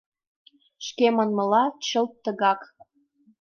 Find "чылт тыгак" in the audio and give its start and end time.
1.87-2.61